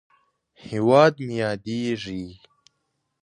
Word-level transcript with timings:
هېواد 0.67 1.13
مې 1.25 1.35
یادیږې! 1.41 2.25